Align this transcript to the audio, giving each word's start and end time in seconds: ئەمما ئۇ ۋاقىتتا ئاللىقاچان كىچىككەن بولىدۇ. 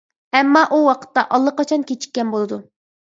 ئەمما 0.37 0.61
ئۇ 0.69 0.79
ۋاقىتتا 0.87 1.25
ئاللىقاچان 1.37 1.85
كىچىككەن 1.93 2.33
بولىدۇ. 2.37 2.59